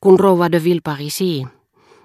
[0.00, 1.46] Kun rouva de Villeparisi,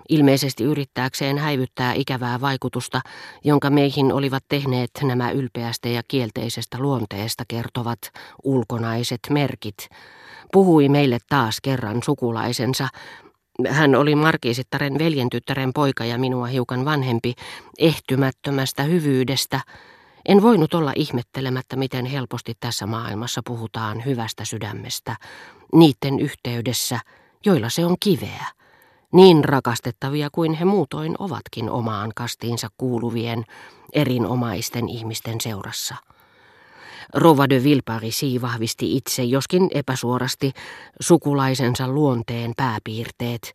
[0.10, 3.02] ilmeisesti yrittääkseen häivyttää ikävää vaikutusta,
[3.44, 8.00] jonka meihin olivat tehneet nämä ylpeästä ja kielteisestä luonteesta kertovat
[8.44, 9.90] ulkonaiset merkit,
[10.52, 12.88] puhui meille taas kerran sukulaisensa,
[13.68, 17.34] hän oli Markiisittaren veljentyttären poika ja minua hiukan vanhempi,
[17.80, 19.60] ehtymättömästä hyvyydestä.
[20.26, 25.16] En voinut olla ihmettelemättä, miten helposti tässä maailmassa puhutaan hyvästä sydämestä,
[25.74, 27.00] niiden yhteydessä,
[27.46, 28.46] joilla se on kiveä.
[29.14, 33.44] Niin rakastettavia kuin he muutoin ovatkin omaan kastiinsa kuuluvien
[33.94, 35.96] erinomaisten ihmisten seurassa.
[37.14, 40.52] Rova de Villeparisi vahvisti itse, joskin epäsuorasti,
[41.00, 43.54] sukulaisensa luonteen pääpiirteet,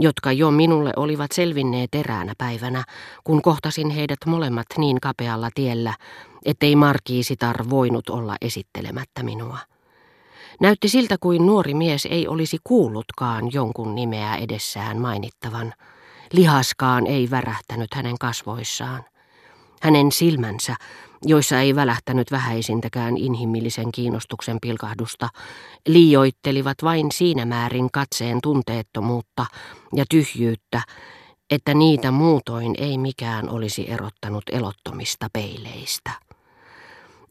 [0.00, 2.84] jotka jo minulle olivat selvinneet eräänä päivänä,
[3.24, 5.94] kun kohtasin heidät molemmat niin kapealla tiellä,
[6.44, 9.58] ettei markiisitar voinut olla esittelemättä minua.
[10.60, 15.74] Näytti siltä kuin nuori mies ei olisi kuullutkaan jonkun nimeä edessään mainittavan.
[16.32, 19.04] Lihaskaan ei värähtänyt hänen kasvoissaan.
[19.82, 20.76] Hänen silmänsä,
[21.24, 25.28] joissa ei välähtänyt vähäisintäkään inhimillisen kiinnostuksen pilkahdusta,
[25.86, 29.46] liioittelivat vain siinä määrin katseen tunteettomuutta
[29.94, 30.82] ja tyhjyyttä,
[31.50, 36.29] että niitä muutoin ei mikään olisi erottanut elottomista peileistä.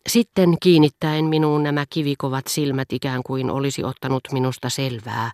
[0.10, 5.32] Sitten kiinnittäen minuun nämä kivikovat silmät ikään kuin olisi ottanut minusta selvää,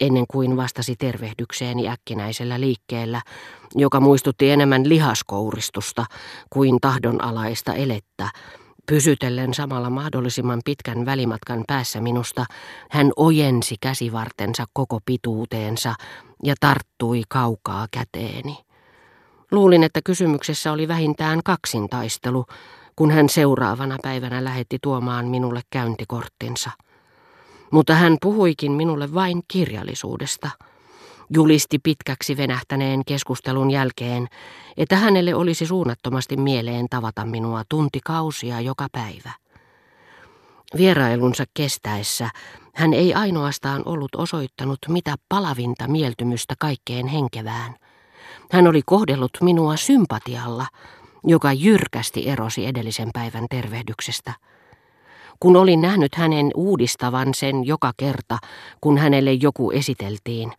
[0.00, 3.22] ennen kuin vastasi tervehdykseeni äkkinäisellä liikkeellä,
[3.74, 6.04] joka muistutti enemmän lihaskouristusta
[6.50, 8.30] kuin tahdonalaista elettä.
[8.86, 12.44] Pysytellen samalla mahdollisimman pitkän välimatkan päässä minusta,
[12.90, 15.94] hän ojensi käsivartensa koko pituuteensa
[16.44, 18.58] ja tarttui kaukaa käteeni.
[19.50, 22.44] Luulin, että kysymyksessä oli vähintään kaksintaistelu,
[22.96, 26.70] kun hän seuraavana päivänä lähetti tuomaan minulle käyntikorttinsa.
[27.70, 30.50] Mutta hän puhuikin minulle vain kirjallisuudesta.
[31.34, 34.28] Julisti pitkäksi venähtäneen keskustelun jälkeen,
[34.76, 39.30] että hänelle olisi suunnattomasti mieleen tavata minua tuntikausia joka päivä.
[40.76, 42.30] Vierailunsa kestäessä
[42.74, 47.74] hän ei ainoastaan ollut osoittanut mitä palavinta mieltymystä kaikkeen henkevään.
[48.52, 50.66] Hän oli kohdellut minua sympatialla,
[51.24, 54.32] joka jyrkästi erosi edellisen päivän tervehdyksestä.
[55.40, 58.38] Kun olin nähnyt hänen uudistavan sen joka kerta,
[58.80, 60.52] kun hänelle joku esiteltiin,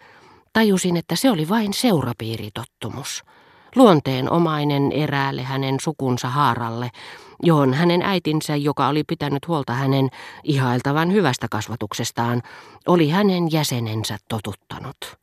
[0.53, 3.23] tajusin, että se oli vain seurapiiritottumus.
[3.75, 6.89] Luonteenomainen eräälle hänen sukunsa haaralle,
[7.44, 10.09] johon hänen äitinsä, joka oli pitänyt huolta hänen
[10.44, 12.41] ihailtavan hyvästä kasvatuksestaan,
[12.88, 15.18] oli hänen jäsenensä totuttanut.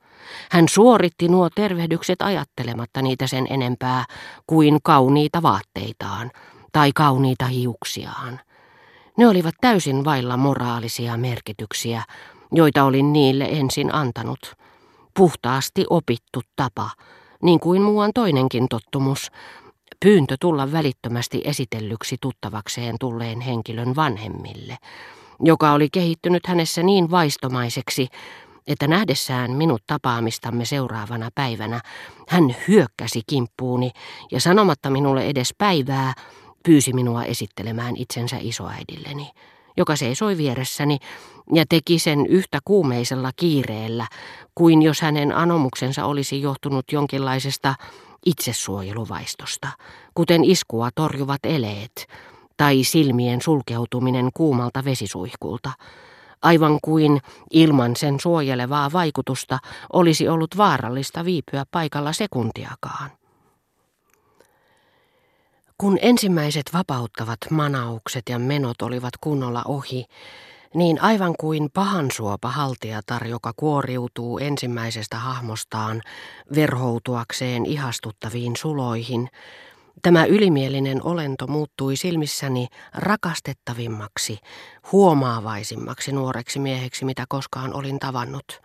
[0.50, 4.04] Hän suoritti nuo tervehdykset ajattelematta niitä sen enempää
[4.46, 6.30] kuin kauniita vaatteitaan
[6.72, 8.40] tai kauniita hiuksiaan.
[9.18, 12.02] Ne olivat täysin vailla moraalisia merkityksiä,
[12.52, 14.54] joita olin niille ensin antanut.
[15.16, 16.90] Puhtaasti opittu tapa,
[17.42, 19.30] niin kuin muuan toinenkin tottumus,
[20.00, 24.76] pyyntö tulla välittömästi esitellyksi tuttavakseen tulleen henkilön vanhemmille,
[25.40, 28.08] joka oli kehittynyt hänessä niin vaistomaiseksi,
[28.66, 31.80] että nähdessään minut tapaamistamme seuraavana päivänä,
[32.28, 33.90] hän hyökkäsi kimppuuni
[34.32, 36.12] ja sanomatta minulle edes päivää,
[36.64, 39.30] pyysi minua esittelemään itsensä isoäidilleni,
[39.76, 40.98] joka seisoi vieressäni
[41.52, 44.06] ja teki sen yhtä kuumeisella kiireellä,
[44.54, 47.74] kuin jos hänen anomuksensa olisi johtunut jonkinlaisesta
[48.26, 49.68] itsesuojeluvaistosta,
[50.14, 52.06] kuten iskua torjuvat eleet
[52.56, 55.72] tai silmien sulkeutuminen kuumalta vesisuihkulta,
[56.44, 59.58] aivan kuin ilman sen suojelevaa vaikutusta
[59.92, 63.10] olisi ollut vaarallista viipyä paikalla sekuntiakaan.
[65.78, 70.04] Kun ensimmäiset vapauttavat manaukset ja menot olivat kunnolla ohi,
[70.74, 76.02] niin aivan kuin pahansuopa haltiatar, joka kuoriutuu ensimmäisestä hahmostaan
[76.54, 79.28] verhoutuakseen ihastuttaviin suloihin,
[80.04, 84.38] tämä ylimielinen olento muuttui silmissäni rakastettavimmaksi,
[84.92, 88.60] huomaavaisimmaksi nuoreksi mieheksi, mitä koskaan olin tavannut.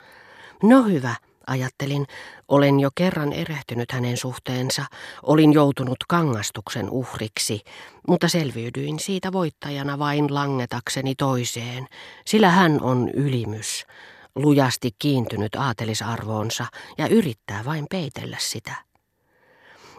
[0.64, 1.16] No hyvä,
[1.48, 2.06] Ajattelin,
[2.48, 4.86] olen jo kerran erehtynyt hänen suhteensa,
[5.24, 7.62] olin joutunut kangastuksen uhriksi,
[8.08, 11.88] mutta selviydyin siitä voittajana vain langetakseni toiseen,
[12.26, 13.86] sillä hän on ylimys,
[14.36, 16.66] lujasti kiintynyt aatelisarvoonsa
[16.98, 18.89] ja yrittää vain peitellä sitä.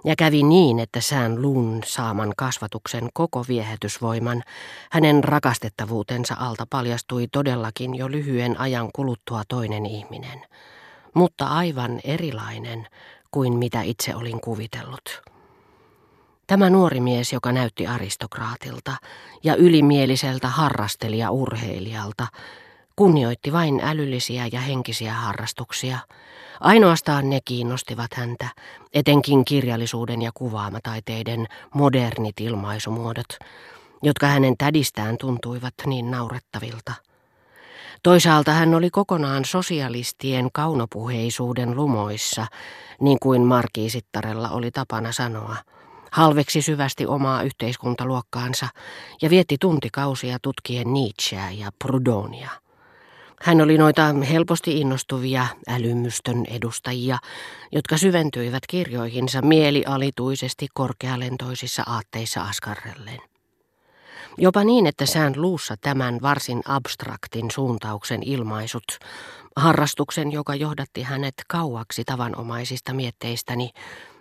[0.04, 4.42] Ja kävi niin, että sään luun saaman kasvatuksen koko viehätysvoiman,
[4.90, 10.46] hänen rakastettavuutensa alta paljastui todellakin jo lyhyen ajan kuluttua toinen ihminen–
[11.14, 12.86] mutta aivan erilainen
[13.30, 15.22] kuin mitä itse olin kuvitellut.
[16.46, 18.96] Tämä nuori mies, joka näytti aristokraatilta
[19.44, 22.26] ja ylimieliseltä harrastelija-urheilijalta,
[23.00, 25.98] kunnioitti vain älyllisiä ja henkisiä harrastuksia.
[26.60, 28.48] Ainoastaan ne kiinnostivat häntä,
[28.94, 33.38] etenkin kirjallisuuden ja kuvaamataiteiden modernit ilmaisumuodot,
[34.02, 36.92] jotka hänen tädistään tuntuivat niin naurettavilta.
[38.02, 42.46] Toisaalta hän oli kokonaan sosialistien kaunopuheisuuden lumoissa,
[43.00, 45.56] niin kuin Markiisittarella oli tapana sanoa.
[46.12, 48.68] Halveksi syvästi omaa yhteiskuntaluokkaansa
[49.22, 52.50] ja vietti tuntikausia tutkien Nietzscheä ja Prudonia.
[53.42, 57.18] Hän oli noita helposti innostuvia älymystön edustajia,
[57.72, 63.18] jotka syventyivät kirjoihinsa mielialituisesti korkealentoisissa aatteissa askarrellen.
[64.38, 68.98] Jopa niin, että sään luussa tämän varsin abstraktin suuntauksen ilmaisut,
[69.56, 73.70] harrastuksen, joka johdatti hänet kauaksi tavanomaisista mietteistäni,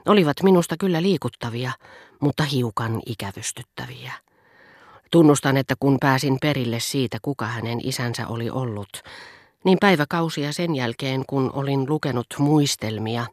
[0.05, 1.71] olivat minusta kyllä liikuttavia,
[2.19, 4.13] mutta hiukan ikävystyttäviä.
[5.11, 8.89] Tunnustan, että kun pääsin perille siitä, kuka hänen isänsä oli ollut,
[9.63, 13.25] niin päiväkausia sen jälkeen, kun olin lukenut muistelmia,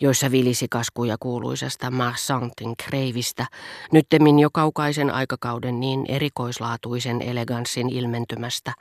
[0.00, 3.46] joissa vilisi kaskuja kuuluisesta Marsantin kreivistä,
[3.92, 8.72] nyttemmin jo kaukaisen aikakauden niin erikoislaatuisen eleganssin ilmentymästä,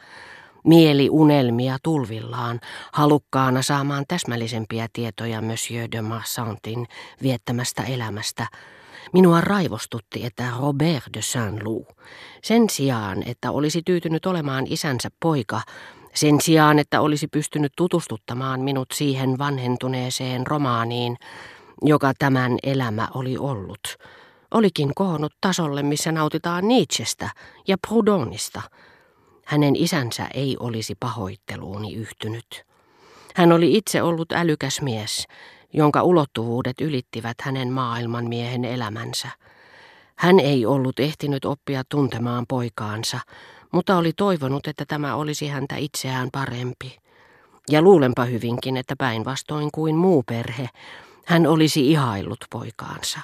[0.64, 2.60] mieli unelmia tulvillaan,
[2.94, 6.88] halukkaana saamaan täsmällisempiä tietoja Monsieur de Marsantin
[7.22, 8.48] viettämästä elämästä,
[9.14, 11.90] Minua raivostutti, että Robert de Saint-Loup,
[12.44, 15.62] sen sijaan, että olisi tyytynyt olemaan isänsä poika,
[16.14, 21.18] sen sijaan, että olisi pystynyt tutustuttamaan minut siihen vanhentuneeseen romaaniin,
[21.82, 23.98] joka tämän elämä oli ollut,
[24.52, 27.30] olikin kohonnut tasolle, missä nautitaan Nietzschestä
[27.68, 28.62] ja Proudhonista.
[29.46, 32.64] Hänen isänsä ei olisi pahoitteluuni yhtynyt.
[33.36, 35.28] Hän oli itse ollut älykäs mies,
[35.74, 39.30] jonka ulottuvuudet ylittivät hänen maailmanmiehen elämänsä.
[40.16, 43.20] Hän ei ollut ehtinyt oppia tuntemaan poikaansa,
[43.72, 46.98] mutta oli toivonut, että tämä olisi häntä itseään parempi.
[47.70, 50.70] Ja luulenpa hyvinkin, että päinvastoin kuin muu perhe,
[51.26, 53.20] hän olisi ihaillut poikaansa.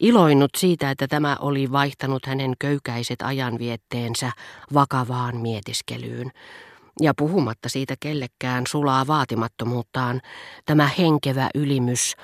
[0.00, 4.32] Iloinnut siitä, että tämä oli vaihtanut hänen köykäiset ajanvietteensä
[4.74, 6.30] vakavaan mietiskelyyn.
[7.00, 10.20] Ja puhumatta siitä kellekään sulaa vaatimattomuuttaan,
[10.66, 12.16] tämä henkevä ylimys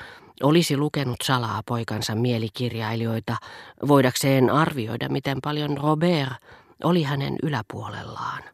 [0.42, 3.36] olisi lukenut salaa poikansa mielikirjailijoita,
[3.88, 6.32] voidakseen arvioida, miten paljon Robert
[6.84, 8.53] oli hänen yläpuolellaan.